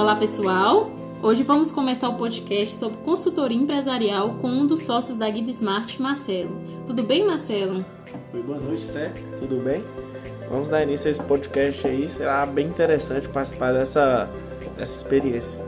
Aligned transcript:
Olá, 0.00 0.16
pessoal! 0.16 0.90
Hoje 1.22 1.42
vamos 1.42 1.70
começar 1.70 2.08
o 2.08 2.14
podcast 2.14 2.74
sobre 2.74 2.96
consultoria 3.00 3.58
empresarial 3.58 4.36
com 4.40 4.48
um 4.48 4.66
dos 4.66 4.80
sócios 4.80 5.18
da 5.18 5.28
Guida 5.28 5.50
Smart, 5.50 6.00
Marcelo. 6.00 6.56
Tudo 6.86 7.02
bem, 7.02 7.26
Marcelo? 7.26 7.84
Oi, 8.32 8.42
boa 8.42 8.58
noite, 8.58 8.88
Té. 8.88 9.12
Tudo 9.38 9.62
bem? 9.62 9.84
Vamos 10.50 10.70
dar 10.70 10.84
início 10.84 11.08
a 11.08 11.10
esse 11.10 11.22
podcast 11.22 11.86
aí. 11.86 12.08
Será 12.08 12.46
bem 12.46 12.68
interessante 12.68 13.28
participar 13.28 13.74
dessa, 13.74 14.30
dessa 14.74 15.02
experiência. 15.02 15.62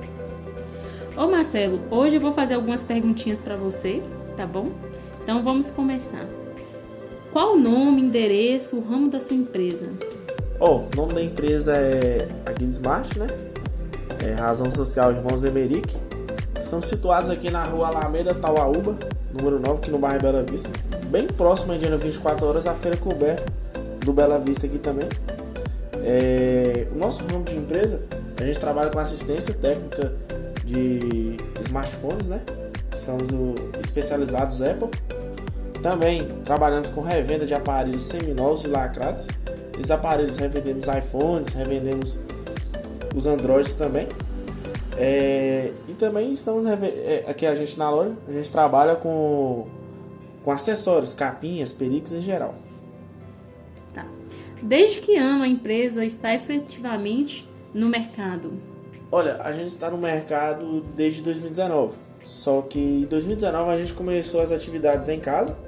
Ô, 1.14 1.26
Marcelo, 1.26 1.78
hoje 1.90 2.16
eu 2.16 2.20
vou 2.22 2.32
fazer 2.32 2.54
algumas 2.54 2.82
perguntinhas 2.82 3.42
para 3.42 3.56
você, 3.56 4.02
tá 4.34 4.46
bom? 4.46 4.70
Então 5.22 5.44
vamos 5.44 5.70
começar. 5.70 6.26
Qual 7.30 7.52
o 7.52 7.58
nome, 7.58 8.00
endereço, 8.00 8.78
o 8.78 8.80
ramo 8.80 9.10
da 9.10 9.20
sua 9.20 9.36
empresa? 9.36 9.90
Ó, 10.58 10.78
o 10.78 10.96
nome 10.96 11.12
da 11.12 11.22
empresa 11.22 11.76
é 11.76 12.26
a 12.46 12.52
Guida 12.52 12.72
Smart, 12.72 13.18
né? 13.18 13.51
É 14.20 14.32
Razão 14.32 14.70
Social 14.70 15.12
Irmãos 15.12 15.44
Emerick. 15.44 15.96
Estamos 16.60 16.88
situados 16.88 17.30
aqui 17.30 17.50
na 17.50 17.64
rua 17.64 17.88
Alameda 17.88 18.34
Tauaúba, 18.34 18.96
número 19.32 19.58
9, 19.58 19.78
aqui 19.78 19.90
no 19.90 19.98
bairro 19.98 20.20
Bela 20.20 20.42
Vista. 20.42 20.70
Bem 21.06 21.26
próximo, 21.26 21.76
dia 21.78 21.96
24 21.96 22.46
horas, 22.46 22.66
a 22.66 22.74
feira 22.74 22.96
coberta 22.96 23.44
do 24.00 24.12
Bela 24.12 24.38
Vista 24.38 24.66
aqui 24.66 24.78
também. 24.78 25.08
É, 26.04 26.86
o 26.92 26.98
nosso 26.98 27.24
ramo 27.26 27.44
de 27.44 27.54
empresa, 27.54 28.00
a 28.40 28.44
gente 28.44 28.58
trabalha 28.58 28.90
com 28.90 28.98
assistência 28.98 29.54
técnica 29.54 30.12
de 30.64 31.36
smartphones, 31.60 32.28
né? 32.28 32.40
Estamos 32.94 33.28
especializados 33.84 34.62
Apple. 34.62 34.88
Também 35.82 36.26
trabalhamos 36.44 36.88
com 36.88 37.00
revenda 37.00 37.44
de 37.44 37.54
aparelhos 37.54 38.04
seminovos 38.04 38.64
e 38.64 38.68
lacrados. 38.68 39.26
Esses 39.74 39.90
aparelhos 39.90 40.36
revendemos 40.36 40.86
iPhones, 40.86 41.52
revendemos 41.54 42.20
os 43.14 43.26
Androids 43.26 43.74
também. 43.74 44.08
É, 44.96 45.72
e 45.88 45.94
também 45.94 46.32
estamos 46.32 46.66
é, 46.66 47.24
aqui 47.26 47.46
a 47.46 47.54
gente 47.54 47.78
na 47.78 47.90
loja, 47.90 48.14
a 48.28 48.32
gente 48.32 48.52
trabalha 48.52 48.94
com, 48.94 49.66
com 50.42 50.50
acessórios, 50.50 51.14
capinhas, 51.14 51.72
pericos 51.72 52.12
em 52.12 52.20
geral. 52.20 52.54
Tá. 53.94 54.06
Desde 54.62 55.00
que 55.00 55.16
ano 55.16 55.44
a 55.44 55.48
empresa 55.48 56.04
está 56.04 56.34
efetivamente 56.34 57.48
no 57.72 57.88
mercado? 57.88 58.52
Olha, 59.10 59.42
a 59.42 59.52
gente 59.52 59.68
está 59.68 59.90
no 59.90 59.98
mercado 59.98 60.82
desde 60.94 61.22
2019. 61.22 61.96
Só 62.24 62.62
que 62.62 62.78
em 62.78 63.04
2019 63.04 63.70
a 63.70 63.78
gente 63.78 63.92
começou 63.94 64.40
as 64.40 64.52
atividades 64.52 65.08
em 65.08 65.18
casa. 65.18 65.58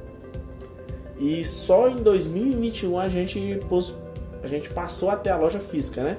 E 1.19 1.45
só 1.45 1.89
em 1.89 1.97
2021 1.97 2.99
a 2.99 3.09
gente, 3.09 3.59
pôs, 3.69 3.95
a 4.43 4.47
gente 4.47 4.69
passou 4.71 5.11
até 5.11 5.31
a 5.31 5.37
loja 5.37 5.59
física, 5.59 6.03
né? 6.03 6.19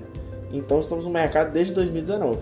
Então 0.58 0.80
estamos 0.80 1.04
no 1.04 1.10
mercado 1.10 1.52
desde 1.52 1.74
2019. 1.74 2.40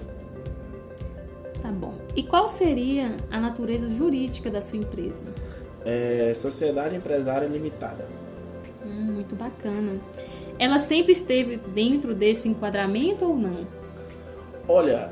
Tá 1.61 1.69
bom. 1.69 1.95
E 2.15 2.23
qual 2.23 2.47
seria 2.47 3.15
a 3.31 3.39
natureza 3.39 3.87
jurídica 3.87 4.49
da 4.49 4.61
sua 4.61 4.77
empresa? 4.77 5.25
É 5.85 6.33
Sociedade 6.35 6.95
Empresária 6.95 7.47
Limitada. 7.47 8.05
Hum, 8.85 9.13
muito 9.13 9.35
bacana. 9.35 9.97
Ela 10.59 10.77
sempre 10.77 11.13
esteve 11.13 11.57
dentro 11.57 12.13
desse 12.13 12.47
enquadramento 12.47 13.25
ou 13.25 13.35
não? 13.35 13.59
Olha, 14.67 15.09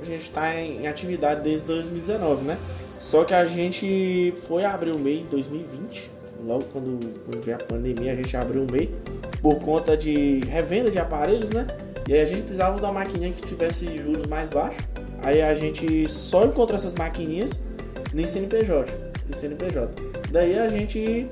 a 0.00 0.04
gente 0.04 0.22
está 0.22 0.54
em 0.54 0.86
atividade 0.86 1.42
desde 1.42 1.66
2019, 1.66 2.44
né? 2.44 2.58
Só 3.00 3.24
que 3.24 3.34
a 3.34 3.44
gente 3.44 4.32
foi 4.46 4.64
abrir 4.64 4.92
o 4.92 4.98
MEI 4.98 5.20
em 5.20 5.24
2020, 5.24 6.10
logo 6.46 6.64
quando, 6.72 6.98
quando 7.24 7.44
veio 7.44 7.56
a 7.56 7.60
pandemia, 7.60 8.12
a 8.12 8.16
gente 8.16 8.36
abriu 8.36 8.62
o 8.62 8.70
MEI 8.70 8.94
por 9.42 9.60
conta 9.60 9.96
de 9.96 10.40
revenda 10.40 10.90
de 10.90 10.98
aparelhos, 10.98 11.50
né? 11.50 11.66
E 12.08 12.14
aí 12.14 12.20
a 12.20 12.24
gente 12.24 12.42
precisava 12.42 12.76
de 12.76 12.82
uma 12.82 12.92
maquininha 12.92 13.32
que 13.32 13.46
tivesse 13.46 13.98
juros 13.98 14.26
mais 14.26 14.48
baixos. 14.48 14.82
Aí 15.22 15.42
a 15.42 15.54
gente 15.54 16.08
só 16.08 16.44
encontrou 16.44 16.76
essas 16.76 16.94
maquininhas 16.94 17.64
no 18.12 18.26
CNPJ. 18.26 18.92
No 19.28 19.36
CNPJ. 19.36 19.92
Daí 20.30 20.58
a 20.58 20.68
gente 20.68 21.28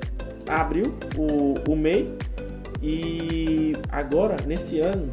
abriu 0.47 0.93
o, 1.17 1.71
o 1.71 1.75
MEI 1.75 2.11
e 2.81 3.73
agora, 3.91 4.37
nesse 4.45 4.79
ano, 4.79 5.09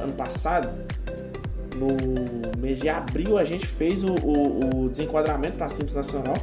ano 0.00 0.12
passado, 0.12 0.68
no 1.74 2.60
mês 2.60 2.78
de 2.78 2.88
abril, 2.88 3.38
a 3.38 3.44
gente 3.44 3.66
fez 3.66 4.04
o, 4.04 4.14
o, 4.14 4.84
o 4.84 4.88
desenquadramento 4.88 5.56
para 5.56 5.68
Simples 5.68 5.94
Nacional, 5.94 6.36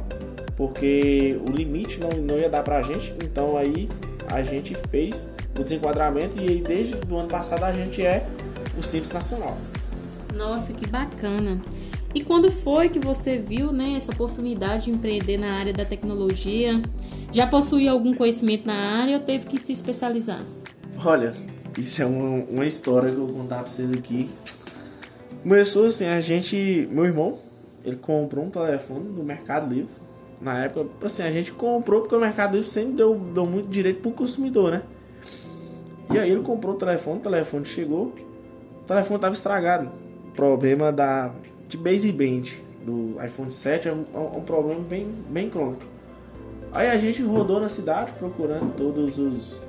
porque 0.56 1.40
o 1.46 1.50
limite 1.50 2.00
não, 2.00 2.10
não 2.10 2.38
ia 2.38 2.50
dar 2.50 2.62
para 2.62 2.78
a 2.78 2.82
gente, 2.82 3.14
então 3.24 3.56
aí 3.56 3.88
a 4.28 4.42
gente 4.42 4.74
fez 4.90 5.32
o 5.58 5.62
desenquadramento 5.62 6.42
e 6.42 6.48
aí 6.48 6.60
desde 6.60 6.98
o 7.08 7.16
ano 7.16 7.28
passado 7.28 7.64
a 7.64 7.72
gente 7.72 8.04
é 8.04 8.26
o 8.78 8.82
Simples 8.82 9.12
Nacional. 9.12 9.56
Nossa, 10.34 10.72
que 10.72 10.86
bacana! 10.86 11.60
E 12.14 12.24
quando 12.24 12.50
foi 12.50 12.88
que 12.88 12.98
você 12.98 13.38
viu 13.38 13.72
né, 13.72 13.94
essa 13.96 14.10
oportunidade 14.10 14.84
de 14.84 14.90
empreender 14.90 15.36
na 15.36 15.52
área 15.52 15.72
da 15.72 15.84
tecnologia? 15.84 16.80
Já 17.30 17.46
possuía 17.46 17.90
algum 17.90 18.14
conhecimento 18.14 18.66
na 18.66 19.02
área 19.02 19.18
ou 19.18 19.22
teve 19.22 19.46
que 19.46 19.60
se 19.60 19.72
especializar? 19.72 20.40
Olha, 21.04 21.34
isso 21.76 22.00
é 22.00 22.06
uma, 22.06 22.44
uma 22.44 22.64
história 22.64 23.10
que 23.10 23.16
eu 23.16 23.26
vou 23.26 23.36
contar 23.36 23.62
pra 23.62 23.70
vocês 23.70 23.92
aqui. 23.92 24.30
Começou 25.42 25.86
assim, 25.86 26.06
a 26.06 26.18
gente. 26.20 26.88
Meu 26.90 27.04
irmão, 27.04 27.38
ele 27.84 27.96
comprou 27.96 28.46
um 28.46 28.50
telefone 28.50 29.10
no 29.10 29.22
Mercado 29.22 29.72
Livre. 29.72 29.90
Na 30.40 30.64
época, 30.64 30.88
assim, 31.04 31.22
a 31.22 31.30
gente 31.30 31.52
comprou 31.52 32.00
porque 32.00 32.14
o 32.14 32.20
Mercado 32.20 32.56
Livre 32.56 32.70
sempre 32.70 32.94
deu, 32.94 33.14
deu 33.14 33.46
muito 33.46 33.68
direito 33.68 34.00
pro 34.00 34.10
consumidor, 34.12 34.72
né? 34.72 34.82
E 36.12 36.18
aí 36.18 36.30
ele 36.30 36.40
comprou 36.40 36.74
o 36.74 36.78
telefone, 36.78 37.18
o 37.18 37.22
telefone 37.22 37.64
chegou, 37.66 38.14
o 38.86 38.88
telefone 38.88 39.18
tava 39.18 39.34
estragado. 39.34 39.90
Problema 40.32 40.92
da 40.92 41.32
de 41.68 41.76
baseband 41.76 42.44
do 42.84 43.16
iPhone 43.20 43.50
7 43.50 43.88
é 43.88 43.92
um, 43.92 44.04
é 44.14 44.18
um 44.38 44.42
problema 44.42 44.80
bem, 44.80 45.12
bem 45.28 45.50
crônico. 45.50 45.82
Aí 46.72 46.88
a 46.88 46.96
gente 46.96 47.20
rodou 47.20 47.58
na 47.58 47.68
cidade 47.68 48.12
procurando 48.12 48.72
todos 48.76 49.18
os 49.18 49.60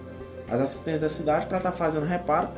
as 0.48 0.62
assistências 0.62 1.02
da 1.02 1.10
cidade 1.10 1.48
para 1.48 1.58
estar 1.58 1.72
tá 1.72 1.76
fazendo 1.76 2.06
reparo. 2.06 2.50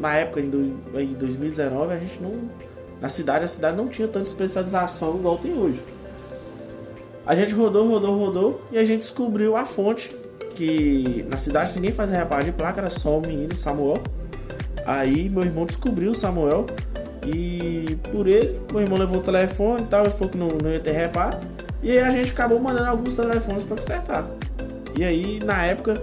Na 0.00 0.16
época 0.16 0.40
em 0.40 0.48
2019 0.48 1.92
a 1.92 1.98
gente 1.98 2.18
não 2.20 2.32
na 2.98 3.10
cidade 3.10 3.44
a 3.44 3.48
cidade 3.48 3.76
não 3.76 3.86
tinha 3.86 4.08
tanta 4.08 4.26
especialização 4.26 5.16
igual 5.16 5.36
tem 5.36 5.52
hoje. 5.52 5.82
A 7.26 7.36
gente 7.36 7.52
rodou, 7.52 7.86
rodou, 7.86 8.18
rodou 8.18 8.62
e 8.72 8.78
a 8.78 8.84
gente 8.84 9.00
descobriu 9.00 9.54
a 9.54 9.66
fonte 9.66 10.16
que 10.54 11.26
na 11.28 11.36
cidade 11.36 11.72
ninguém 11.74 11.92
fazia 11.92 12.16
reparo 12.16 12.44
de 12.44 12.52
placa, 12.52 12.80
era 12.80 12.90
só 12.90 13.18
o 13.18 13.20
menino 13.20 13.54
Samuel. 13.54 14.02
Aí 14.86 15.28
meu 15.28 15.42
irmão 15.42 15.66
descobriu 15.66 16.10
o 16.10 16.14
Samuel 16.14 16.66
e 17.26 17.96
por 18.12 18.26
ele, 18.26 18.60
meu 18.70 18.82
irmão 18.82 18.98
levou 18.98 19.18
o 19.18 19.22
telefone 19.22 19.82
e 19.82 19.86
tal, 19.86 20.02
ele 20.02 20.10
falou 20.10 20.28
que 20.28 20.38
não, 20.38 20.48
não 20.48 20.70
ia 20.70 20.80
ter 20.80 20.92
reparo. 20.92 21.38
E 21.82 21.90
aí 21.92 22.00
a 22.00 22.10
gente 22.10 22.32
acabou 22.32 22.58
mandando 22.60 22.88
alguns 22.88 23.14
telefones 23.14 23.62
para 23.62 23.76
consertar. 23.76 24.26
E 24.96 25.04
aí, 25.04 25.38
na 25.44 25.64
época, 25.64 26.00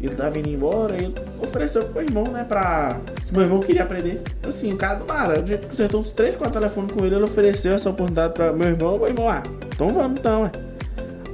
ele 0.00 0.14
tava 0.14 0.38
indo 0.38 0.48
embora 0.48 0.96
e 1.00 1.14
ofereceu 1.40 1.84
pro 1.84 1.94
meu 1.94 2.02
irmão, 2.02 2.24
né? 2.24 2.44
Pra. 2.44 2.98
Se 3.22 3.32
meu 3.32 3.42
irmão 3.42 3.60
queria 3.60 3.82
aprender. 3.82 4.22
Assim, 4.46 4.72
o 4.72 4.76
cara, 4.76 5.00
cara, 5.00 5.40
a 5.40 5.46
gente 5.46 5.66
consertou 5.66 6.00
uns 6.00 6.10
3, 6.10 6.36
4 6.36 6.60
telefones 6.60 6.92
com 6.92 7.04
ele, 7.04 7.14
ele 7.14 7.24
ofereceu 7.24 7.74
essa 7.74 7.90
oportunidade 7.90 8.34
pra 8.34 8.52
meu 8.52 8.68
irmão. 8.68 8.98
Meu 8.98 9.08
irmão, 9.08 9.28
ah, 9.28 9.42
então 9.74 9.92
vamos 9.92 10.18
então, 10.18 10.42
ué. 10.42 10.52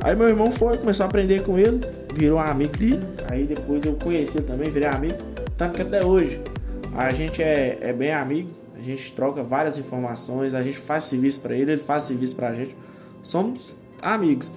Aí 0.02 0.16
meu 0.16 0.28
irmão 0.28 0.50
foi, 0.50 0.78
começou 0.78 1.04
a 1.04 1.08
aprender 1.08 1.42
com 1.42 1.58
ele, 1.58 1.80
virou 2.14 2.38
amigo 2.38 2.76
dele. 2.76 3.00
Aí 3.30 3.44
depois 3.44 3.84
eu 3.84 3.94
conheci 3.94 4.40
também, 4.42 4.70
virei 4.70 4.88
amigo. 4.88 5.16
Tanto 5.56 5.76
que 5.76 5.82
até 5.82 6.04
hoje 6.04 6.40
a 6.96 7.10
gente 7.12 7.42
é, 7.42 7.78
é 7.80 7.92
bem 7.92 8.12
amigo 8.12 8.50
a 8.80 8.82
gente 8.82 9.12
troca 9.12 9.42
várias 9.42 9.78
informações, 9.78 10.54
a 10.54 10.62
gente 10.62 10.78
faz 10.78 11.04
serviço 11.04 11.42
para 11.42 11.54
ele, 11.54 11.72
ele 11.72 11.82
faz 11.82 12.04
serviço 12.04 12.34
para 12.34 12.48
a 12.48 12.54
gente. 12.54 12.74
Somos 13.22 13.76
amigos. 14.00 14.50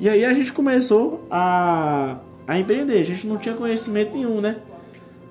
E 0.00 0.08
aí 0.08 0.24
a 0.24 0.32
gente 0.32 0.52
começou 0.52 1.24
a, 1.30 2.18
a 2.48 2.58
empreender. 2.58 2.98
A 2.98 3.04
gente 3.04 3.28
não 3.28 3.38
tinha 3.38 3.54
conhecimento 3.54 4.12
nenhum, 4.12 4.40
né? 4.40 4.56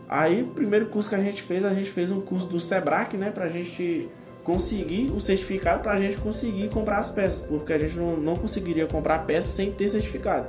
Aí, 0.08 0.44
o 0.44 0.48
primeiro 0.48 0.86
curso 0.86 1.10
que 1.10 1.16
a 1.16 1.20
gente 1.20 1.42
fez, 1.42 1.66
a 1.66 1.74
gente 1.74 1.90
fez 1.90 2.12
um 2.12 2.22
curso 2.22 2.48
do 2.48 2.62
Sebrae, 2.62 3.18
né? 3.18 3.30
Pra 3.30 3.50
gente 3.50 4.10
conseguir 4.42 5.12
o 5.12 5.20
certificado, 5.20 5.82
pra 5.82 5.98
gente 5.98 6.16
conseguir 6.18 6.70
comprar 6.70 7.00
as 7.00 7.10
peças. 7.10 7.46
Porque 7.46 7.74
a 7.74 7.78
gente 7.78 7.98
não, 7.98 8.16
não 8.16 8.36
conseguiria 8.38 8.88
comprar 8.88 9.20
peças 9.26 9.52
sem 9.52 9.70
ter 9.74 9.90
certificado. 9.90 10.48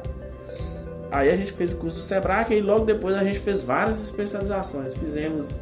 Aí 1.11 1.29
a 1.29 1.35
gente 1.35 1.50
fez 1.50 1.73
o 1.73 1.76
curso 1.76 1.97
do 1.97 2.03
Sebrae 2.03 2.53
e 2.53 2.61
logo 2.61 2.85
depois 2.85 3.17
a 3.17 3.25
gente 3.25 3.41
fez 3.41 3.62
várias 3.62 4.00
especializações. 4.00 4.94
Fizemos 4.94 5.58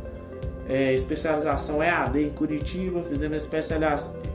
é, 0.72 0.94
especialização 0.94 1.82
EAD 1.82 2.22
em 2.22 2.30
Curitiba, 2.30 3.02
fizemos 3.02 3.46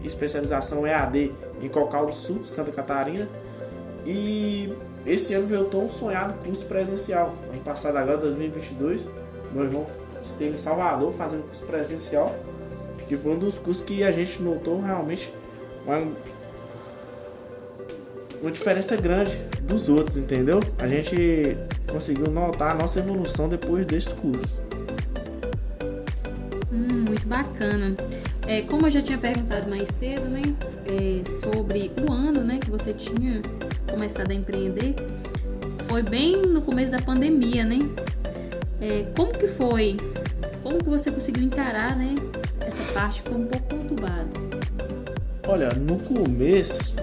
especialização 0.04 0.86
EAD 0.86 1.32
em 1.60 1.68
Cocal 1.68 2.06
do 2.06 2.14
Sul, 2.14 2.46
Santa 2.46 2.72
Catarina. 2.72 3.28
E 4.06 4.72
esse 5.04 5.34
ano 5.34 5.48
veio 5.48 5.68
um 5.76 5.90
sonhado 5.90 6.36
curso 6.46 6.64
presencial. 6.66 7.34
Ano 7.52 7.62
passado, 7.64 7.98
agora 7.98 8.18
2022, 8.18 9.10
meu 9.52 9.64
irmão 9.64 9.88
esteve 10.24 10.54
em 10.54 10.58
Salvador 10.58 11.12
fazendo 11.14 11.42
curso 11.44 11.64
presencial, 11.64 12.36
que 13.08 13.18
foi 13.18 13.32
um 13.32 13.40
dos 13.40 13.58
cursos 13.58 13.84
que 13.84 14.04
a 14.04 14.12
gente 14.12 14.40
notou 14.40 14.80
realmente 14.80 15.34
uma, 15.88 16.08
uma 18.44 18.52
diferença 18.52 18.96
grande 18.96 19.36
dos 19.62 19.90
outros, 19.90 20.16
entendeu? 20.18 20.60
A 20.78 20.88
gente 20.88 21.58
conseguiu 21.92 22.30
notar 22.30 22.74
a 22.74 22.76
nossa 22.76 23.00
evolução 23.00 23.50
depois 23.50 23.88
desses 23.88 24.14
cursos 24.14 24.67
muito 24.67 24.67
bacana. 27.28 27.96
É, 28.48 28.62
como 28.62 28.88
eu 28.88 28.92
já 28.92 29.02
tinha 29.02 29.18
perguntado 29.18 29.70
mais 29.70 29.90
cedo, 29.90 30.24
né, 30.24 30.42
é, 30.86 31.30
sobre 31.42 31.92
o 32.08 32.12
ano, 32.12 32.42
né, 32.44 32.60
que 32.60 32.72
você 32.72 32.94
tinha 32.94 33.42
começado 33.90 34.32
a 34.32 34.34
empreender, 34.34 34.96
foi 35.88 36.02
bem 36.02 36.42
no 36.42 36.62
começo 36.62 36.92
da 36.92 37.02
pandemia, 37.02 37.64
né? 37.64 37.80
É, 38.80 39.06
como 39.16 39.32
que 39.32 39.48
foi? 39.48 39.98
Como 40.64 40.78
que 40.78 40.90
você 40.90 41.12
conseguiu 41.12 41.44
encarar, 41.44 41.96
né, 41.96 42.16
essa 42.66 42.84
parte 42.94 43.22
que 43.22 43.32
um 43.32 43.46
pouco 43.46 43.76
conturbada? 43.76 44.28
Olha, 45.48 45.74
no 45.74 46.00
começo, 46.00 46.96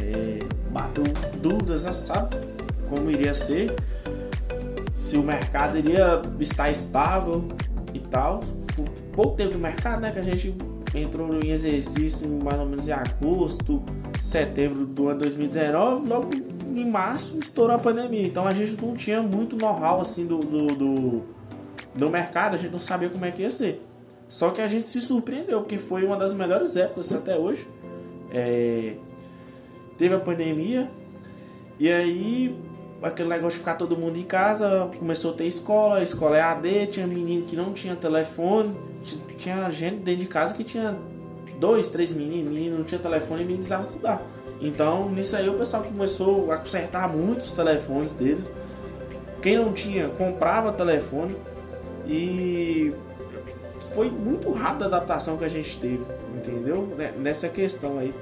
é, 0.00 0.38
bateu 0.70 1.04
dúvidas, 1.40 1.84
né, 1.84 1.92
sabe? 1.92 2.36
Como 2.88 3.10
iria 3.10 3.34
ser, 3.34 3.74
se 4.94 5.16
o 5.16 5.22
mercado 5.22 5.78
iria 5.78 6.22
estar 6.40 6.70
estável 6.70 7.48
e 7.92 7.98
tal 7.98 8.40
pouco 9.14 9.36
tempo 9.36 9.52
de 9.52 9.58
mercado, 9.58 10.00
né? 10.00 10.10
Que 10.10 10.18
a 10.18 10.22
gente 10.22 10.54
entrou 10.94 11.40
em 11.42 11.50
exercício 11.50 12.28
mais 12.28 12.58
ou 12.58 12.66
menos 12.66 12.86
em 12.86 12.92
agosto, 12.92 13.82
setembro 14.20 14.86
do 14.86 15.08
ano 15.08 15.20
2019, 15.20 16.08
logo 16.08 16.30
em 16.34 16.88
março 16.88 17.38
estourou 17.38 17.76
a 17.76 17.78
pandemia. 17.78 18.26
Então 18.26 18.46
a 18.46 18.52
gente 18.52 18.80
não 18.80 18.94
tinha 18.94 19.22
muito 19.22 19.56
know-how 19.56 20.00
assim 20.00 20.26
do, 20.26 20.38
do, 20.38 20.66
do, 20.68 21.22
do, 21.94 22.10
mercado, 22.10 22.54
a 22.54 22.58
gente 22.58 22.72
não 22.72 22.78
sabia 22.78 23.08
como 23.08 23.24
é 23.24 23.30
que 23.30 23.42
ia 23.42 23.50
ser. 23.50 23.84
Só 24.28 24.50
que 24.50 24.60
a 24.60 24.68
gente 24.68 24.86
se 24.86 25.00
surpreendeu, 25.00 25.60
porque 25.60 25.78
foi 25.78 26.04
uma 26.04 26.16
das 26.16 26.34
melhores 26.34 26.76
épocas 26.76 27.12
até 27.12 27.36
hoje. 27.36 27.66
É... 28.32 28.94
Teve 29.96 30.14
a 30.14 30.20
pandemia, 30.20 30.90
e 31.78 31.90
aí 31.90 32.56
aquele 33.02 33.28
negócio 33.28 33.52
de 33.52 33.58
ficar 33.58 33.74
todo 33.74 33.96
mundo 33.96 34.18
em 34.18 34.22
casa, 34.22 34.90
começou 34.98 35.32
a 35.32 35.34
ter 35.34 35.46
escola, 35.46 35.96
a 35.96 36.02
escola 36.02 36.36
é 36.36 36.40
AD, 36.40 36.86
tinha 36.86 37.06
menino 37.06 37.44
que 37.44 37.54
não 37.54 37.72
tinha 37.72 37.94
telefone, 37.94 38.74
tinha 39.36 39.70
gente 39.70 39.96
dentro 39.96 40.20
de 40.20 40.26
casa 40.26 40.54
que 40.54 40.64
tinha 40.64 40.96
dois, 41.58 41.90
três 41.90 42.12
meninos, 42.12 42.52
menino 42.52 42.78
não 42.78 42.84
tinha 42.84 42.98
telefone 42.98 43.42
e 43.42 43.44
menino 43.44 43.58
precisava 43.58 43.82
estudar. 43.82 44.22
Então, 44.60 45.10
nisso 45.10 45.36
aí 45.36 45.48
o 45.48 45.54
pessoal 45.54 45.82
começou 45.82 46.50
a 46.50 46.56
consertar 46.56 47.08
muitos 47.08 47.52
telefones 47.52 48.14
deles. 48.14 48.50
Quem 49.42 49.56
não 49.56 49.72
tinha, 49.72 50.08
comprava 50.08 50.72
telefone 50.72 51.36
e 52.06 52.92
foi 53.94 54.10
muito 54.10 54.50
rápida 54.52 54.84
a 54.84 54.88
adaptação 54.88 55.36
que 55.36 55.44
a 55.44 55.48
gente 55.48 55.78
teve, 55.78 56.04
entendeu? 56.34 56.86
Né, 56.96 57.12
nessa 57.16 57.48
questão 57.48 57.98
aí. 57.98 58.14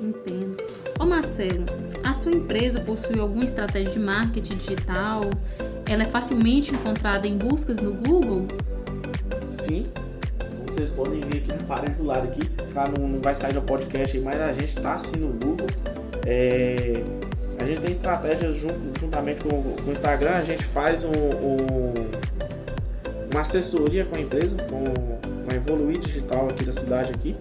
Entendo. 0.00 0.56
Ô 0.98 1.04
Marcelo, 1.04 1.66
a 2.02 2.14
sua 2.14 2.32
empresa 2.32 2.80
possui 2.80 3.18
alguma 3.18 3.44
estratégia 3.44 3.92
de 3.92 3.98
marketing 3.98 4.56
digital? 4.56 5.22
Ela 5.86 6.02
é 6.02 6.06
facilmente 6.06 6.72
encontrada 6.72 7.26
em 7.26 7.36
buscas 7.36 7.80
no 7.80 7.92
Google? 7.92 8.46
Sim. 9.54 9.86
Como 10.38 10.72
vocês 10.72 10.90
podem 10.90 11.20
ver 11.20 11.38
aqui 11.38 11.52
no 11.52 11.64
parede 11.64 11.94
do 11.94 12.04
lado 12.04 12.26
aqui, 12.26 12.44
tá? 12.74 12.88
não, 12.88 13.08
não 13.08 13.20
vai 13.20 13.34
sair 13.34 13.54
no 13.54 13.62
podcast 13.62 14.16
aí, 14.16 14.22
mas 14.22 14.40
a 14.40 14.52
gente 14.52 14.76
está 14.76 14.94
assim 14.94 15.16
no 15.16 15.28
Google. 15.28 15.66
É, 16.26 17.02
a 17.60 17.64
gente 17.64 17.80
tem 17.80 17.92
estratégias 17.92 18.56
junto, 18.56 19.00
juntamente 19.00 19.42
com, 19.42 19.62
com, 19.62 19.88
o 19.88 19.92
Instagram, 19.92 20.32
a 20.32 20.42
gente 20.42 20.64
faz 20.64 21.04
um, 21.04 21.10
um, 21.10 21.92
uma 23.30 23.40
assessoria 23.42 24.04
com 24.04 24.16
a 24.16 24.20
empresa, 24.20 24.56
com, 24.68 24.82
com 24.82 25.50
a 25.50 25.54
Evoluir 25.54 26.00
Digital 26.00 26.48
aqui 26.48 26.64
da 26.64 26.72
cidade 26.72 27.12
aqui. 27.12 27.36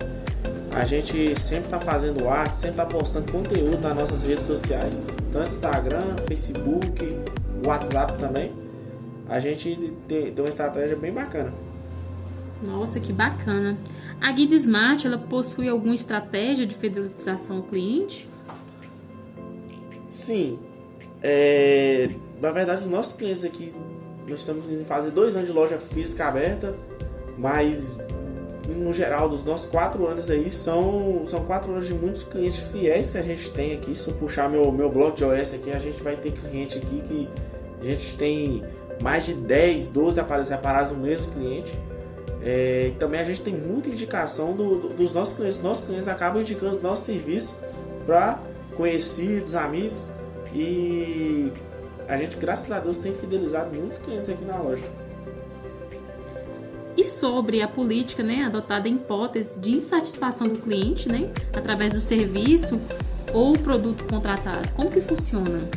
A 0.71 0.86
gente 0.86 1.39
sempre 1.39 1.65
está 1.65 1.80
fazendo 1.80 2.27
arte, 2.30 2.56
sempre 2.56 2.71
está 2.71 2.86
postando 2.86 3.31
conteúdo 3.31 3.80
nas 3.81 3.95
nossas 3.95 4.25
redes 4.25 4.45
sociais, 4.45 5.00
tanto 5.31 5.50
Instagram, 5.50 6.15
Facebook, 6.27 7.19
WhatsApp 7.65 8.13
também. 8.18 8.51
A 9.30 9.39
gente 9.39 9.95
tem, 10.07 10.31
tem 10.31 10.44
uma 10.44 10.50
estratégia 10.50 10.95
bem 10.95 11.12
bacana. 11.12 11.51
Nossa, 12.65 13.00
que 13.00 13.12
bacana. 13.12 13.77
A 14.21 14.31
Guida 14.31 14.56
Smart, 14.56 15.06
ela 15.06 15.18
possui 15.18 15.68
alguma 15.68 15.94
estratégia 15.94 16.65
de 16.65 16.75
fidelização 16.75 17.57
ao 17.57 17.63
cliente? 17.63 18.27
Sim. 20.07 20.60
É, 21.21 22.10
na 22.42 22.51
verdade, 22.51 22.81
os 22.81 22.88
nossos 22.88 23.13
clientes 23.13 23.44
aqui, 23.44 23.74
nós 24.27 24.39
estamos 24.39 24.69
em 24.69 24.86
fazer 24.86 25.12
dois 25.12 25.36
anos 25.36 25.48
de 25.48 25.54
loja 25.54 25.77
física 25.77 26.27
aberta, 26.27 26.75
mas 27.38 28.00
no 28.68 28.94
geral, 28.94 29.27
dos 29.27 29.44
nossos 29.44 29.69
quatro 29.69 30.07
anos 30.07 30.30
aí, 30.30 30.50
são, 30.50 31.24
são 31.25 31.44
quatro 31.44 31.71
anos 31.71 31.88
de 31.88 31.94
muitos 31.94 32.24
clientes 32.24 32.60
fiéis 32.60 33.10
que 33.10 33.18
a 33.18 33.21
gente 33.21 33.51
tem 33.51 33.74
aqui. 33.74 33.95
Se 33.95 34.07
eu 34.07 34.13
puxar 34.15 34.50
meu, 34.50 34.71
meu 34.71 34.89
blog 34.89 35.15
de 35.15 35.25
OS 35.25 35.54
aqui, 35.54 35.71
a 35.71 35.80
gente 35.80 36.01
vai 36.01 36.15
ter 36.15 36.31
cliente 36.31 36.77
aqui 36.77 37.01
que 37.07 37.30
a 37.81 37.92
gente 37.92 38.18
tem 38.18 38.63
mais 39.01 39.25
de 39.25 39.33
10, 39.33 39.89
12 39.89 40.19
aparelhos 40.19 40.50
reparados 40.50 40.92
no 40.94 41.00
mesmo 41.00 41.31
cliente. 41.33 41.77
É, 42.45 42.91
também 42.99 43.19
a 43.19 43.23
gente 43.23 43.41
tem 43.41 43.53
muita 43.53 43.89
indicação 43.89 44.53
do, 44.53 44.79
do, 44.79 44.89
dos 44.89 45.13
nossos 45.13 45.35
clientes. 45.35 45.61
Nossos 45.61 45.85
clientes 45.85 46.07
acabam 46.07 46.41
indicando 46.41 46.81
nosso 46.81 47.05
serviço 47.05 47.59
para 48.05 48.39
conhecidos, 48.75 49.55
amigos. 49.55 50.11
E 50.53 51.51
a 52.07 52.17
gente, 52.17 52.35
graças 52.35 52.71
a 52.71 52.79
Deus, 52.79 52.97
tem 52.97 53.13
fidelizado 53.13 53.73
muitos 53.73 53.97
clientes 53.97 54.29
aqui 54.29 54.43
na 54.45 54.57
loja 54.57 54.83
e 56.95 57.03
sobre 57.03 57.61
a 57.61 57.67
política 57.67 58.23
né, 58.23 58.43
adotada 58.43 58.87
em 58.87 58.95
hipótese 58.95 59.59
de 59.59 59.71
insatisfação 59.71 60.47
do 60.47 60.59
cliente 60.59 61.09
né, 61.09 61.29
através 61.55 61.93
do 61.93 62.01
serviço 62.01 62.79
ou 63.33 63.57
produto 63.57 64.05
contratado. 64.05 64.69
Como 64.73 64.91
que 64.91 65.01
funciona? 65.01 65.67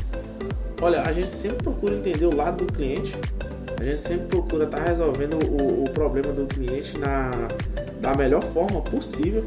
Olha, 0.80 1.02
a 1.02 1.12
gente 1.12 1.30
sempre 1.30 1.62
procura 1.62 1.94
entender 1.94 2.26
o 2.26 2.34
lado 2.34 2.64
do 2.64 2.72
cliente, 2.72 3.12
a 3.78 3.84
gente 3.84 4.00
sempre 4.00 4.26
procura 4.26 4.64
estar 4.64 4.78
tá 4.78 4.84
resolvendo 4.84 5.34
o, 5.34 5.84
o, 5.84 5.90
problema 5.90 6.32
do 6.32 6.46
cliente 6.46 6.98
na, 6.98 7.30
da 8.00 8.14
melhor 8.14 8.42
forma 8.42 8.80
possível. 8.80 9.44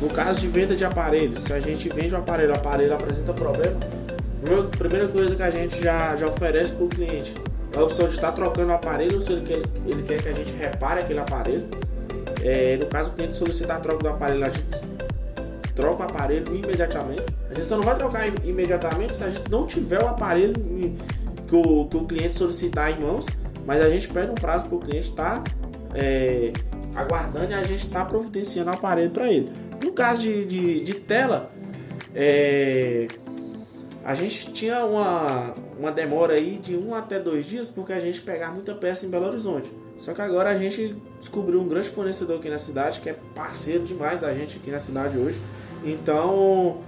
No 0.00 0.08
caso 0.08 0.40
de 0.40 0.48
venda 0.48 0.76
de 0.76 0.84
aparelhos, 0.84 1.42
se 1.42 1.52
a 1.52 1.60
gente 1.60 1.88
vende 1.88 2.14
o 2.14 2.18
aparelho, 2.18 2.52
o 2.52 2.56
aparelho 2.56 2.94
apresenta 2.94 3.32
problema, 3.32 3.76
a 4.46 4.76
primeira 4.76 5.08
coisa 5.08 5.34
que 5.34 5.42
a 5.42 5.50
gente 5.50 5.82
já, 5.82 6.14
já 6.16 6.26
oferece 6.26 6.74
para 6.74 6.84
o 6.84 6.88
cliente 6.88 7.34
a 7.76 7.82
opção 7.82 8.08
de 8.08 8.14
estar 8.14 8.32
trocando 8.32 8.70
o 8.70 8.74
aparelho, 8.74 9.20
se 9.20 9.32
ele 9.32 9.42
quer, 9.42 9.62
ele 9.86 10.02
quer 10.04 10.22
que 10.22 10.28
a 10.28 10.32
gente 10.32 10.52
repare 10.52 11.00
aquele 11.00 11.18
aparelho. 11.18 11.66
É, 12.42 12.76
no 12.76 12.86
caso, 12.86 13.10
o 13.10 13.12
cliente 13.12 13.36
solicitar 13.36 13.76
a 13.76 13.80
troca 13.80 14.02
do 14.02 14.08
aparelho, 14.08 14.44
a 14.44 14.48
gente 14.48 14.64
troca 15.74 16.02
o 16.02 16.02
aparelho 16.04 16.54
imediatamente. 16.54 17.24
A 17.50 17.54
gente 17.54 17.66
só 17.66 17.76
não 17.76 17.84
vai 17.84 17.96
trocar 17.96 18.26
imediatamente 18.44 19.14
se 19.14 19.24
a 19.24 19.30
gente 19.30 19.50
não 19.50 19.66
tiver 19.66 20.02
o 20.02 20.08
aparelho 20.08 20.54
que 21.46 21.54
o, 21.54 21.86
que 21.86 21.96
o 21.96 22.04
cliente 22.04 22.34
solicitar 22.34 22.90
em 22.90 23.02
mãos, 23.02 23.26
mas 23.66 23.82
a 23.82 23.88
gente 23.88 24.08
pede 24.08 24.30
um 24.30 24.34
prazo 24.34 24.66
para 24.66 24.76
o 24.76 24.80
cliente 24.80 25.10
estar 25.10 25.42
tá, 25.42 25.52
é, 25.94 26.52
aguardando 26.94 27.50
e 27.50 27.54
a 27.54 27.62
gente 27.62 27.84
está 27.84 28.04
providenciando 28.04 28.70
o 28.70 28.74
aparelho 28.74 29.10
para 29.10 29.30
ele. 29.30 29.52
No 29.82 29.92
caso 29.92 30.22
de, 30.22 30.44
de, 30.44 30.84
de 30.84 30.94
tela, 30.94 31.50
é, 32.14 33.06
a 34.04 34.14
gente 34.14 34.52
tinha 34.52 34.84
uma, 34.84 35.52
uma 35.78 35.90
demora 35.90 36.34
aí 36.34 36.58
de 36.58 36.76
um 36.76 36.94
até 36.94 37.18
dois 37.18 37.44
dias 37.44 37.68
porque 37.68 37.92
a 37.92 38.00
gente 38.00 38.20
pegava 38.22 38.54
muita 38.54 38.74
peça 38.74 39.04
em 39.04 39.10
Belo 39.10 39.26
Horizonte. 39.26 39.70
Só 39.98 40.14
que 40.14 40.22
agora 40.22 40.50
a 40.50 40.56
gente 40.56 40.94
descobriu 41.18 41.60
um 41.60 41.66
grande 41.66 41.88
fornecedor 41.88 42.38
aqui 42.38 42.48
na 42.48 42.58
cidade, 42.58 43.00
que 43.00 43.08
é 43.08 43.16
parceiro 43.34 43.84
demais 43.84 44.20
da 44.20 44.32
gente 44.32 44.58
aqui 44.58 44.70
na 44.70 44.78
cidade 44.78 45.16
hoje. 45.18 45.38
Então, 45.84 46.82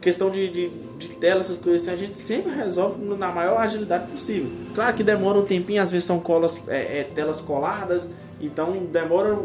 questão 0.00 0.30
de, 0.30 0.48
de, 0.48 0.70
de 1.04 1.16
tela, 1.16 1.40
essas 1.40 1.58
coisas 1.58 1.82
assim, 1.82 1.94
a 1.94 1.96
gente 1.96 2.14
sempre 2.14 2.52
resolve 2.52 3.02
na 3.16 3.30
maior 3.30 3.58
agilidade 3.58 4.10
possível. 4.10 4.50
Claro 4.74 4.96
que 4.96 5.02
demora 5.02 5.38
um 5.38 5.44
tempinho, 5.44 5.82
às 5.82 5.90
vezes 5.90 6.06
são 6.06 6.20
colas, 6.20 6.62
é, 6.68 7.00
é, 7.00 7.04
telas 7.04 7.40
coladas, 7.40 8.10
então 8.40 8.72
demora, 8.90 9.38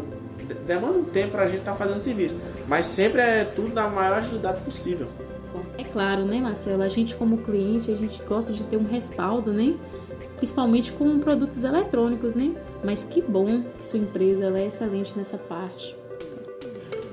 demora 0.66 0.98
um 0.98 1.04
tempo 1.04 1.32
pra 1.32 1.46
gente 1.46 1.60
estar 1.60 1.72
tá 1.72 1.76
fazendo 1.76 2.00
serviço. 2.00 2.36
Mas 2.66 2.86
sempre 2.86 3.20
é 3.20 3.44
tudo 3.44 3.74
na 3.74 3.88
maior 3.88 4.18
agilidade 4.18 4.60
possível. 4.62 5.08
É 5.76 5.84
claro, 5.84 6.24
né, 6.24 6.40
Marcelo? 6.40 6.82
A 6.82 6.88
gente, 6.88 7.16
como 7.16 7.38
cliente, 7.38 7.90
a 7.90 7.94
gente 7.94 8.22
gosta 8.22 8.52
de 8.52 8.62
ter 8.64 8.76
um 8.76 8.84
respaldo, 8.84 9.52
né? 9.52 9.74
Principalmente 10.36 10.92
com 10.92 11.18
produtos 11.18 11.64
eletrônicos, 11.64 12.34
né? 12.34 12.54
Mas 12.84 13.04
que 13.04 13.20
bom 13.20 13.62
que 13.62 13.84
sua 13.84 13.98
empresa 13.98 14.46
é 14.56 14.66
excelente 14.66 15.16
nessa 15.16 15.38
parte. 15.38 15.96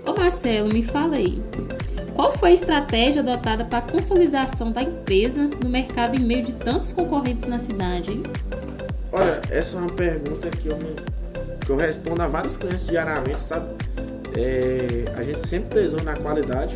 Ô 0.05 0.13
Marcelo, 0.13 0.69
me 0.69 0.83
fala 0.83 1.17
aí. 1.17 1.41
Qual 2.17 2.31
foi 2.31 2.49
a 2.49 2.53
estratégia 2.53 3.21
adotada 3.21 3.63
para 3.63 3.77
a 3.77 3.81
consolidação 3.83 4.71
da 4.71 4.81
empresa 4.81 5.47
no 5.63 5.69
mercado 5.69 6.15
em 6.15 6.19
meio 6.19 6.43
de 6.43 6.53
tantos 6.53 6.91
concorrentes 6.91 7.45
na 7.45 7.59
cidade? 7.59 8.23
Olha, 9.11 9.39
essa 9.51 9.77
é 9.77 9.81
uma 9.81 9.91
pergunta 9.91 10.49
que 10.49 10.67
eu, 10.67 10.77
me, 10.77 10.95
que 11.63 11.69
eu 11.69 11.77
respondo 11.77 12.23
a 12.23 12.27
vários 12.27 12.57
clientes 12.57 12.87
diariamente, 12.87 13.39
sabe? 13.39 13.67
É, 14.35 15.05
a 15.15 15.21
gente 15.21 15.47
sempre 15.47 15.69
prezou 15.69 16.01
na 16.01 16.15
qualidade 16.15 16.75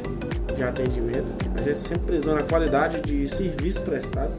de 0.55 0.63
atendimento, 0.63 1.33
a 1.57 1.67
gente 1.67 1.81
sempre 1.81 2.05
prezou 2.05 2.35
na 2.35 2.43
qualidade 2.43 3.01
de 3.01 3.27
serviço 3.27 3.81
prestado, 3.81 4.33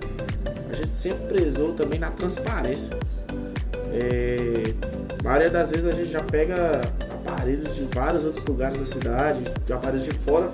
a 0.70 0.76
gente 0.76 0.92
sempre 0.92 1.26
prezou 1.26 1.72
também 1.72 1.98
na 1.98 2.12
transparência. 2.12 2.96
É, 3.92 4.72
a 5.18 5.22
maioria 5.24 5.50
das 5.50 5.72
vezes 5.72 5.84
a 5.84 5.92
gente 5.96 6.12
já 6.12 6.22
pega 6.22 6.80
aparelhos 7.26 7.74
de 7.74 7.88
vários 7.92 8.24
outros 8.24 8.44
lugares 8.44 8.78
da 8.78 8.86
cidade, 8.86 9.42
de 9.66 9.72
aparelhos 9.72 10.04
de 10.04 10.14
fora, 10.14 10.48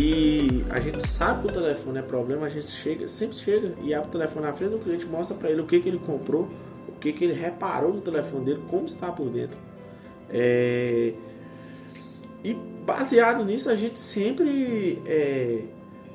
e 0.00 0.64
a 0.70 0.78
gente 0.78 1.04
sabe 1.04 1.42
que 1.42 1.48
o 1.48 1.60
telefone 1.60 1.98
é 1.98 2.02
problema, 2.02 2.46
a 2.46 2.48
gente 2.48 2.70
chega, 2.70 3.08
sempre 3.08 3.36
chega 3.36 3.74
e 3.82 3.92
abre 3.92 4.08
o 4.08 4.12
telefone 4.12 4.46
na 4.46 4.52
frente 4.52 4.70
do 4.70 4.78
cliente, 4.78 5.04
mostra 5.06 5.36
para 5.36 5.50
ele 5.50 5.60
o 5.60 5.66
que, 5.66 5.80
que 5.80 5.88
ele 5.88 5.98
comprou, 5.98 6.48
o 6.86 6.92
que, 6.92 7.12
que 7.12 7.24
ele 7.24 7.32
reparou 7.32 7.92
no 7.92 8.00
telefone 8.00 8.44
dele, 8.44 8.62
como 8.68 8.86
está 8.86 9.10
por 9.10 9.28
dentro. 9.28 9.58
É... 10.30 11.14
E 12.44 12.54
baseado 12.86 13.44
nisso, 13.44 13.68
a 13.68 13.74
gente 13.74 13.98
sempre 13.98 15.02
é, 15.04 15.62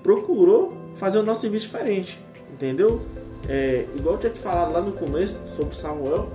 procurou 0.02 0.78
fazer 0.96 1.18
o 1.18 1.24
nosso 1.24 1.42
serviço 1.42 1.66
diferente, 1.66 2.18
entendeu? 2.54 3.02
É, 3.50 3.86
igual 3.98 4.16
eu 4.16 4.22
tinha 4.22 4.32
te 4.32 4.40
falado 4.40 4.72
lá 4.72 4.80
no 4.80 4.94
começo 4.94 5.46
sobre 5.58 5.76
Samuel, 5.76 6.30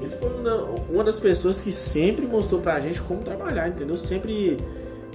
ele 0.00 0.10
foi 0.12 0.30
uma, 0.30 0.64
uma 0.88 1.04
das 1.04 1.20
pessoas 1.20 1.60
que 1.60 1.70
sempre 1.70 2.26
mostrou 2.26 2.58
pra 2.58 2.80
gente 2.80 3.02
como 3.02 3.20
trabalhar, 3.20 3.68
entendeu? 3.68 3.98
Sempre 3.98 4.56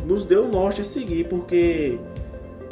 nos 0.03 0.25
deu 0.25 0.45
o 0.45 0.47
norte 0.47 0.81
a 0.81 0.83
seguir, 0.83 1.27
porque 1.27 1.99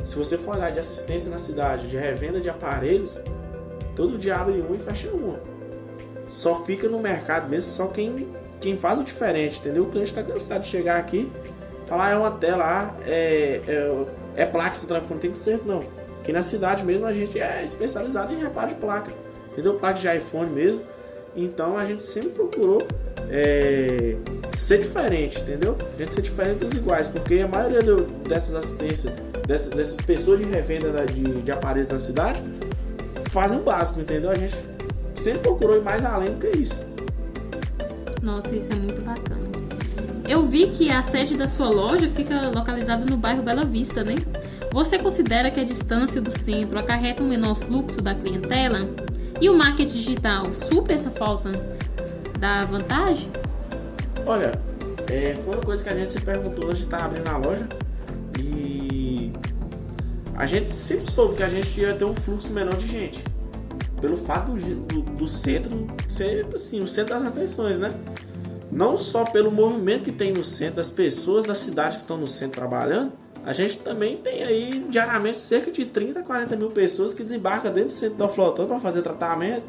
se 0.03 0.17
você 0.17 0.37
for 0.37 0.55
olhar 0.55 0.71
de 0.71 0.79
assistência 0.79 1.31
na 1.31 1.37
cidade, 1.37 1.87
de 1.87 1.97
revenda 1.97 2.39
de 2.39 2.49
aparelhos, 2.49 3.21
todo 3.95 4.17
dia 4.17 4.35
abre 4.35 4.61
um 4.61 4.75
e 4.75 4.79
fecha 4.79 5.09
uma. 5.09 5.39
Só 6.27 6.63
fica 6.63 6.87
no 6.87 6.99
mercado 6.99 7.49
mesmo, 7.49 7.69
só 7.69 7.87
quem, 7.87 8.27
quem 8.59 8.75
faz 8.75 8.99
o 8.99 9.03
diferente, 9.03 9.59
entendeu? 9.59 9.83
O 9.83 9.89
cliente 9.89 10.09
está 10.09 10.23
cansado 10.23 10.61
de 10.61 10.67
chegar 10.67 10.97
aqui, 10.97 11.31
falar 11.85 12.07
ah, 12.07 12.11
é 12.11 12.15
uma 12.15 12.31
tela, 12.31 12.63
ah, 12.65 13.03
é, 13.05 13.61
é, 13.67 14.05
é 14.35 14.45
placa, 14.45 14.75
seu 14.75 14.87
telefone 14.87 15.19
tem 15.19 15.35
ser, 15.35 15.61
não. 15.65 15.81
Aqui 16.21 16.31
na 16.31 16.41
cidade 16.41 16.83
mesmo 16.83 17.05
a 17.05 17.13
gente 17.13 17.39
é 17.39 17.63
especializado 17.63 18.33
em 18.33 18.39
reparo 18.39 18.69
de 18.69 18.75
placa, 18.75 19.11
entendeu? 19.51 19.75
Placa 19.75 19.99
de 19.99 20.17
iPhone 20.17 20.49
mesmo. 20.49 20.85
Então 21.35 21.77
a 21.77 21.85
gente 21.85 22.03
sempre 22.03 22.29
procurou 22.29 22.87
é, 23.29 24.15
ser 24.55 24.79
diferente, 24.79 25.39
entendeu? 25.39 25.75
A 25.95 25.97
gente 25.97 26.13
ser 26.13 26.21
diferente 26.21 26.59
dos 26.59 26.73
iguais, 26.73 27.07
porque 27.07 27.39
a 27.39 27.47
maioria 27.47 27.81
do, 27.81 28.03
dessas 28.27 28.55
assistências, 28.55 29.13
dessas, 29.47 29.71
dessas 29.71 29.95
pessoas 29.97 30.39
de 30.39 30.49
revenda 30.49 30.91
de, 31.05 31.41
de 31.41 31.51
aparelhos 31.51 31.89
na 31.89 31.99
cidade, 31.99 32.43
fazem 33.31 33.57
o 33.57 33.61
básico, 33.61 33.99
entendeu? 33.99 34.29
A 34.29 34.35
gente 34.35 34.55
sempre 35.15 35.39
procurou 35.39 35.77
ir 35.77 35.81
mais 35.81 36.05
além 36.05 36.29
do 36.29 36.39
que 36.39 36.57
isso. 36.57 36.85
Nossa, 38.21 38.55
isso 38.55 38.71
é 38.71 38.75
muito 38.75 39.01
bacana. 39.01 39.41
Eu 40.27 40.43
vi 40.43 40.67
que 40.67 40.89
a 40.89 41.01
sede 41.01 41.35
da 41.35 41.47
sua 41.47 41.69
loja 41.69 42.09
fica 42.09 42.49
localizada 42.49 43.05
no 43.05 43.17
bairro 43.17 43.43
Bela 43.43 43.65
Vista, 43.65 44.03
né? 44.03 44.15
Você 44.71 44.97
considera 44.97 45.51
que 45.51 45.59
a 45.59 45.63
distância 45.63 46.21
do 46.21 46.31
centro 46.31 46.79
acarreta 46.79 47.21
um 47.21 47.27
menor 47.27 47.55
fluxo 47.55 48.01
da 48.01 48.15
clientela? 48.15 48.79
E 49.41 49.49
o 49.49 49.57
marketing 49.57 49.93
digital 49.93 50.53
supera 50.53 50.93
essa 50.93 51.11
falta 51.11 51.51
da 52.39 52.61
vantagem? 52.61 53.29
Olha, 54.25 54.51
é, 55.09 55.35
foi 55.35 55.53
uma 55.53 55.63
coisa 55.63 55.83
que 55.83 55.89
a 55.89 55.95
gente 55.95 56.09
se 56.09 56.21
perguntou 56.21 56.65
antes 56.65 56.79
de 56.79 56.83
estar 56.85 57.05
abrindo 57.05 57.27
a 57.27 57.37
loja. 57.37 57.67
E 58.39 59.31
a 60.35 60.45
gente 60.45 60.69
sempre 60.69 61.11
soube 61.11 61.35
que 61.35 61.43
a 61.43 61.49
gente 61.49 61.79
ia 61.79 61.93
ter 61.93 62.05
um 62.05 62.15
fluxo 62.15 62.49
menor 62.51 62.75
de 62.75 62.87
gente. 62.87 63.23
Pelo 64.01 64.17
fato 64.17 64.51
do, 64.51 64.75
do, 64.75 65.01
do 65.01 65.27
centro 65.27 65.87
ser 66.09 66.47
assim, 66.53 66.81
o 66.81 66.87
centro 66.87 67.13
das 67.13 67.25
atenções, 67.25 67.79
né? 67.79 67.91
Não 68.71 68.97
só 68.97 69.23
pelo 69.23 69.51
movimento 69.51 70.05
que 70.05 70.11
tem 70.11 70.33
no 70.33 70.43
centro, 70.43 70.77
das 70.77 70.89
pessoas 70.89 71.45
da 71.45 71.53
cidade 71.53 71.95
que 71.95 72.01
estão 72.01 72.17
no 72.17 72.27
centro 72.27 72.59
trabalhando, 72.59 73.13
a 73.45 73.51
gente 73.51 73.79
também 73.79 74.17
tem 74.17 74.43
aí 74.43 74.85
diariamente 74.89 75.37
cerca 75.37 75.69
de 75.69 75.85
30, 75.85 76.23
40 76.23 76.55
mil 76.55 76.69
pessoas 76.69 77.13
que 77.13 77.23
desembarcam 77.23 77.73
dentro 77.73 77.89
do 77.89 77.93
centro 77.93 78.17
da 78.17 78.29
flotão 78.29 78.67
para 78.67 78.79
fazer 78.79 79.01
tratamento, 79.01 79.65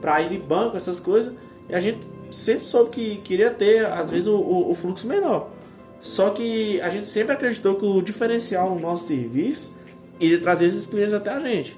para 0.00 0.20
ir 0.22 0.32
em 0.32 0.40
banco, 0.40 0.76
essas 0.76 1.00
coisas. 1.00 1.34
E 1.68 1.74
a 1.74 1.80
gente 1.80 2.00
sempre 2.30 2.64
soube 2.64 2.90
que 2.90 3.16
queria 3.18 3.50
ter, 3.50 3.84
às 3.84 4.10
vezes, 4.10 4.28
o, 4.28 4.36
o, 4.36 4.70
o 4.70 4.74
fluxo 4.74 5.08
menor. 5.08 5.50
Só 6.00 6.30
que 6.30 6.80
a 6.80 6.88
gente 6.88 7.06
sempre 7.06 7.32
acreditou 7.32 7.74
que 7.74 7.84
o 7.84 8.00
diferencial 8.00 8.70
no 8.70 8.80
nosso 8.80 9.08
serviço 9.08 9.76
iria 10.20 10.40
trazer 10.40 10.66
esses 10.66 10.86
clientes 10.86 11.12
até 11.12 11.30
a 11.30 11.40
gente. 11.40 11.76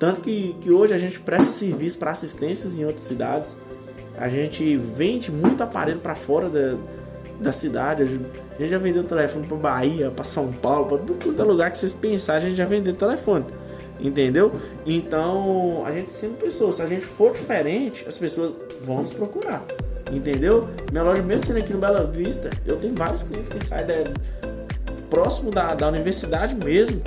Tanto 0.00 0.20
que, 0.22 0.56
que 0.60 0.72
hoje 0.72 0.92
a 0.92 0.98
gente 0.98 1.20
presta 1.20 1.52
serviço 1.52 1.96
para 1.96 2.10
assistências 2.10 2.76
em 2.76 2.84
outras 2.84 3.04
cidades. 3.04 3.56
A 4.18 4.28
gente 4.28 4.76
vende 4.76 5.30
muito 5.30 5.62
aparelho 5.62 6.00
para 6.00 6.16
fora 6.16 6.48
da, 6.48 6.76
da 7.42 7.52
cidade. 7.52 8.02
A 8.02 8.06
gente 8.06 8.70
já 8.70 8.78
vendeu 8.78 9.04
telefone 9.04 9.46
para 9.46 9.56
Bahia, 9.56 10.10
para 10.10 10.24
São 10.24 10.52
Paulo, 10.52 10.98
para 10.98 10.98
todo 10.98 11.44
lugar 11.44 11.70
que 11.70 11.78
vocês 11.78 11.94
pensarem, 11.94 12.46
a 12.46 12.48
gente 12.48 12.58
já 12.58 12.64
vendeu 12.64 12.94
telefone. 12.94 13.44
Entendeu? 14.00 14.52
Então 14.84 15.84
a 15.86 15.92
gente 15.92 16.12
sempre 16.12 16.46
pensou, 16.46 16.72
se 16.72 16.82
a 16.82 16.86
gente 16.86 17.04
for 17.04 17.32
diferente, 17.32 18.04
as 18.08 18.18
pessoas 18.18 18.52
vão 18.84 19.02
nos 19.02 19.12
procurar. 19.12 19.62
Entendeu? 20.10 20.68
Minha 20.90 21.04
loja, 21.04 21.22
mesmo 21.22 21.46
sendo 21.46 21.58
aqui 21.58 21.72
no 21.72 21.78
Bela 21.78 22.04
Vista, 22.06 22.50
eu 22.66 22.76
tenho 22.76 22.94
vários 22.94 23.22
clientes 23.22 23.52
que 23.52 23.64
saem 23.64 23.86
da, 23.86 23.94
próximo 25.08 25.50
da, 25.50 25.74
da 25.74 25.88
universidade 25.88 26.54
mesmo, 26.54 27.00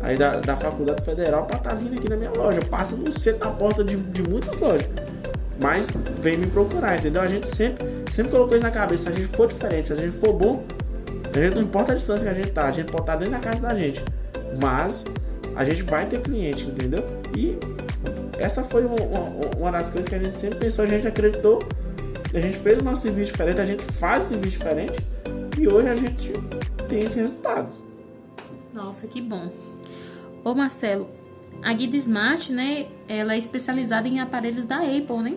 aí 0.00 0.16
da, 0.16 0.36
da 0.36 0.56
faculdade 0.56 1.04
federal, 1.04 1.44
para 1.44 1.58
estar 1.58 1.70
tá 1.70 1.76
vindo 1.76 1.98
aqui 1.98 2.08
na 2.08 2.16
minha 2.16 2.32
loja. 2.32 2.60
Passa 2.70 2.96
no 2.96 3.12
centro 3.12 3.40
da 3.40 3.50
porta 3.50 3.84
de, 3.84 3.96
de 3.96 4.22
muitas 4.22 4.58
lojas 4.58 4.88
mas 5.60 5.88
vem 6.20 6.36
me 6.36 6.46
procurar, 6.46 6.98
entendeu? 6.98 7.20
A 7.20 7.28
gente 7.28 7.48
sempre, 7.48 7.84
sempre 8.10 8.32
colocou 8.32 8.56
isso 8.56 8.64
na 8.64 8.70
cabeça. 8.70 9.04
Se 9.04 9.16
a 9.16 9.20
gente 9.20 9.36
for 9.36 9.48
diferente, 9.48 9.88
se 9.88 9.92
a 9.94 9.96
gente 9.96 10.16
for 10.18 10.32
bom, 10.32 10.64
a 11.34 11.38
gente 11.38 11.54
não 11.54 11.62
importa 11.62 11.92
a 11.92 11.94
distância 11.94 12.24
que 12.24 12.40
a 12.40 12.42
gente 12.42 12.52
tá, 12.52 12.66
a 12.66 12.70
gente 12.70 12.90
pode 12.90 13.02
estar 13.02 13.12
tá 13.12 13.18
dentro 13.18 13.32
da 13.32 13.38
casa 13.38 13.60
da 13.60 13.74
gente, 13.78 14.02
mas 14.60 15.04
a 15.54 15.64
gente 15.64 15.82
vai 15.82 16.06
ter 16.06 16.20
cliente, 16.20 16.64
entendeu? 16.64 17.04
E 17.36 17.58
essa 18.38 18.62
foi 18.62 18.84
uma, 18.84 18.96
uma, 19.56 19.72
das 19.72 19.90
coisas 19.90 20.08
que 20.08 20.14
a 20.14 20.18
gente 20.18 20.34
sempre 20.34 20.58
pensou, 20.58 20.84
a 20.84 20.88
gente 20.88 21.06
acreditou, 21.06 21.58
a 22.32 22.40
gente 22.40 22.56
fez 22.58 22.78
o 22.80 22.84
nosso 22.84 23.02
serviço 23.02 23.32
diferente, 23.32 23.60
a 23.60 23.66
gente 23.66 23.82
faz 23.84 24.26
o 24.26 24.28
serviço 24.28 24.58
diferente 24.58 25.04
e 25.58 25.66
hoje 25.66 25.88
a 25.88 25.94
gente 25.94 26.32
tem 26.88 27.00
esse 27.00 27.20
resultado. 27.20 27.68
Nossa, 28.72 29.06
que 29.06 29.20
bom. 29.20 29.50
Ô 30.44 30.54
Marcelo, 30.54 31.08
a 31.62 31.72
Guida 31.72 31.96
Smart, 31.96 32.52
né, 32.52 32.86
ela 33.08 33.34
é 33.34 33.38
especializada 33.38 34.06
em 34.06 34.20
aparelhos 34.20 34.66
da 34.66 34.76
Apple, 34.76 35.22
né? 35.22 35.36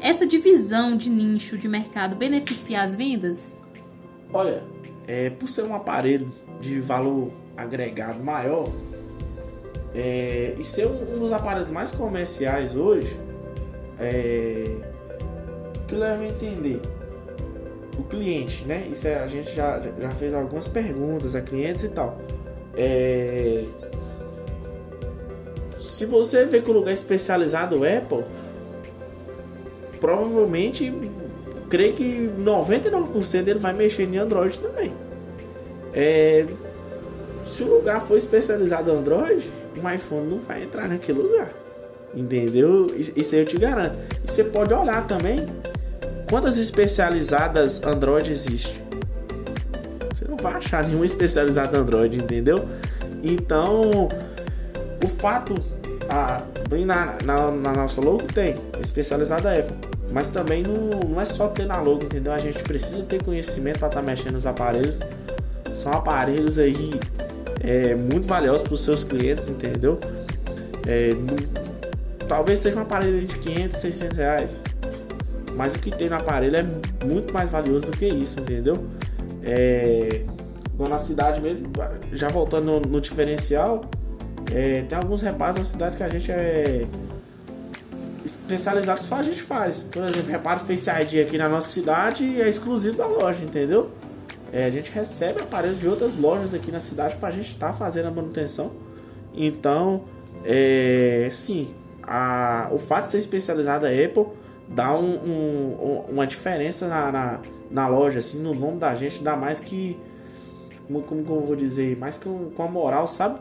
Essa 0.00 0.26
divisão 0.26 0.96
de 0.96 1.08
nicho 1.08 1.56
de 1.56 1.68
mercado 1.68 2.16
beneficia 2.16 2.82
as 2.82 2.94
vendas? 2.94 3.54
Olha, 4.32 4.62
é, 5.06 5.30
por 5.30 5.48
ser 5.48 5.62
um 5.62 5.74
aparelho 5.74 6.32
de 6.60 6.80
valor 6.80 7.30
agregado 7.56 8.22
maior 8.22 8.68
é, 9.94 10.54
e 10.58 10.64
ser 10.64 10.86
um, 10.86 11.14
um, 11.14 11.18
dos 11.18 11.32
aparelhos 11.32 11.68
mais 11.68 11.90
comerciais 11.90 12.74
hoje, 12.74 13.20
é, 13.98 14.64
que 15.86 15.94
leva 15.94 16.22
a 16.22 16.26
entender? 16.26 16.80
O 17.98 18.04
cliente, 18.04 18.64
né? 18.64 18.88
Isso 18.90 19.06
é, 19.06 19.18
a 19.18 19.26
gente 19.26 19.54
já, 19.54 19.78
já 20.00 20.10
fez 20.12 20.32
algumas 20.32 20.66
perguntas 20.66 21.34
a 21.34 21.42
clientes 21.42 21.84
e 21.84 21.90
tal. 21.90 22.18
É, 22.74 23.62
se 25.76 26.06
você 26.06 26.46
vê 26.46 26.62
que 26.62 26.70
o 26.70 26.72
lugar 26.72 26.90
é 26.90 26.94
especializado 26.94 27.76
Apple, 27.84 28.24
provavelmente 30.02 30.92
creio 31.70 31.94
que 31.94 32.28
99% 32.40 33.46
ele 33.46 33.60
vai 33.60 33.72
mexer 33.72 34.02
em 34.02 34.18
Android 34.18 34.58
também. 34.58 34.92
É, 35.94 36.44
se 37.44 37.62
o 37.62 37.76
lugar 37.76 38.02
for 38.02 38.18
especializado 38.18 38.90
em 38.90 38.96
Android, 38.96 39.48
o 39.80 39.88
iPhone 39.88 40.28
não 40.28 40.38
vai 40.40 40.64
entrar 40.64 40.88
naquele 40.88 41.20
lugar. 41.20 41.52
Entendeu? 42.12 42.86
Isso 42.96 43.34
aí 43.34 43.40
eu 43.42 43.44
te 43.46 43.56
garanto. 43.56 43.96
E 44.24 44.30
você 44.30 44.42
pode 44.42 44.74
olhar 44.74 45.06
também 45.06 45.48
quantas 46.28 46.58
especializadas 46.58 47.82
Android 47.84 48.32
existe. 48.32 48.82
Você 50.12 50.26
não 50.28 50.36
vai 50.36 50.54
achar 50.54 50.84
nenhuma 50.84 51.06
especializada 51.06 51.78
Android, 51.78 52.16
entendeu? 52.16 52.68
Então, 53.22 54.08
o 55.02 55.08
fato 55.08 55.54
a, 56.10 56.42
bem 56.68 56.84
na, 56.84 57.16
na, 57.24 57.50
na, 57.50 57.72
nossa 57.72 58.00
logo 58.00 58.24
tem, 58.24 58.56
especializada 58.82 59.52
Apple. 59.52 59.91
Mas 60.12 60.28
também 60.28 60.62
não, 60.62 61.00
não 61.08 61.20
é 61.20 61.24
só 61.24 61.48
ter 61.48 61.66
na 61.66 61.80
logo, 61.80 62.04
entendeu? 62.04 62.32
A 62.32 62.38
gente 62.38 62.62
precisa 62.62 63.02
ter 63.02 63.22
conhecimento 63.22 63.78
para 63.78 63.88
estar 63.88 64.00
tá 64.00 64.06
mexendo 64.06 64.34
nos 64.34 64.46
aparelhos. 64.46 64.98
São 65.74 65.90
aparelhos 65.92 66.58
aí 66.58 66.90
é, 67.60 67.94
muito 67.94 68.26
valiosos 68.26 68.62
para 68.62 68.74
os 68.74 68.80
seus 68.80 69.02
clientes, 69.02 69.48
entendeu? 69.48 69.98
É, 70.86 71.10
talvez 72.28 72.60
seja 72.60 72.76
um 72.76 72.82
aparelho 72.82 73.26
de 73.26 73.38
500, 73.38 73.78
600 73.78 74.18
reais. 74.18 74.64
Mas 75.56 75.74
o 75.74 75.78
que 75.78 75.90
tem 75.90 76.08
no 76.08 76.16
aparelho 76.16 76.56
é 76.56 76.66
muito 77.06 77.32
mais 77.32 77.50
valioso 77.50 77.86
do 77.86 77.96
que 77.96 78.06
isso, 78.06 78.40
entendeu? 78.40 78.86
É, 79.42 80.22
na 80.88 80.98
cidade 80.98 81.40
mesmo, 81.40 81.70
já 82.12 82.28
voltando 82.28 82.64
no, 82.64 82.80
no 82.80 83.00
diferencial, 83.00 83.84
é, 84.52 84.82
tem 84.82 84.98
alguns 84.98 85.22
reparos 85.22 85.58
na 85.58 85.64
cidade 85.64 85.96
que 85.96 86.02
a 86.02 86.08
gente 86.08 86.30
é 86.30 86.86
especializado 88.24 89.00
que 89.00 89.06
só 89.06 89.16
a 89.16 89.22
gente 89.22 89.42
faz. 89.42 89.82
Por 89.82 90.04
exemplo, 90.04 90.30
reparo 90.30 90.60
Face 90.60 90.88
ID 90.88 91.26
aqui 91.26 91.38
na 91.38 91.48
nossa 91.48 91.68
cidade 91.68 92.40
é 92.40 92.48
exclusivo 92.48 92.96
da 92.96 93.06
loja, 93.06 93.42
entendeu? 93.42 93.90
É, 94.52 94.64
a 94.64 94.70
gente 94.70 94.90
recebe 94.90 95.40
aparelhos 95.40 95.80
de 95.80 95.88
outras 95.88 96.16
lojas 96.16 96.52
aqui 96.52 96.70
na 96.70 96.80
cidade 96.80 97.16
para 97.16 97.28
a 97.28 97.32
gente 97.32 97.50
estar 97.50 97.68
tá 97.68 97.72
fazendo 97.72 98.08
a 98.08 98.10
manutenção. 98.10 98.72
Então, 99.34 100.04
é, 100.44 101.28
sim, 101.30 101.72
a, 102.02 102.68
o 102.70 102.78
fato 102.78 103.04
de 103.04 103.10
ser 103.12 103.18
especializado 103.18 103.86
a 103.86 103.88
Apple 103.88 104.26
dá 104.68 104.96
um, 104.96 105.14
um, 105.14 106.04
uma 106.10 106.26
diferença 106.26 106.86
na, 106.86 107.10
na, 107.10 107.40
na, 107.70 107.88
loja, 107.88 108.18
assim, 108.18 108.42
no 108.42 108.54
nome 108.54 108.78
da 108.78 108.94
gente, 108.94 109.22
dá 109.22 109.36
mais 109.36 109.60
que. 109.60 109.98
Como, 110.86 111.02
como 111.02 111.40
eu 111.40 111.46
vou 111.46 111.56
dizer? 111.56 111.96
Mais 111.96 112.18
que 112.18 112.28
um, 112.28 112.50
com 112.50 112.62
a 112.62 112.68
moral, 112.68 113.08
sabe? 113.08 113.38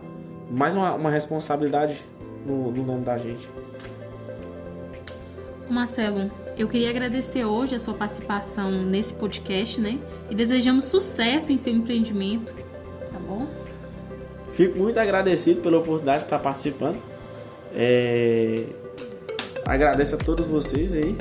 mais 0.52 0.76
uma, 0.76 0.94
uma 0.94 1.10
responsabilidade 1.10 2.02
no, 2.46 2.72
no, 2.72 2.84
nome 2.84 3.06
da 3.06 3.18
gente. 3.18 3.50
Marcelo, 5.72 6.30
eu 6.58 6.68
queria 6.68 6.90
agradecer 6.90 7.46
hoje 7.46 7.76
a 7.76 7.80
sua 7.80 7.94
participação 7.94 8.72
nesse 8.72 9.14
podcast, 9.14 9.80
né? 9.80 9.98
E 10.30 10.36
desejamos 10.36 10.86
sucesso 10.86 11.52
em 11.52 11.58
seu 11.58 11.74
empreendimento, 11.74 12.54
tá 13.12 13.20
bom? 13.20 13.48
Fico 14.54 14.78
muito 14.78 15.00
agradecido 15.00 15.62
pela 15.62 15.78
oportunidade 15.78 16.20
de 16.20 16.26
estar 16.26 16.40
participando. 16.40 16.98
É... 17.74 18.64
Agradeço 19.66 20.16
a 20.16 20.18
todos 20.18 20.46
vocês 20.48 20.94
aí. 20.94 21.16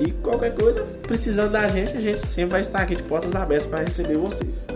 E 0.00 0.10
qualquer 0.10 0.54
coisa, 0.54 0.82
precisando 1.02 1.52
da 1.52 1.68
gente, 1.68 1.96
a 1.96 2.00
gente 2.00 2.20
sempre 2.24 2.52
vai 2.52 2.60
estar 2.60 2.80
aqui 2.80 2.96
de 2.96 3.02
portas 3.02 3.34
abertas 3.34 3.66
para 3.66 3.84
receber 3.84 4.16
vocês. 4.16 4.66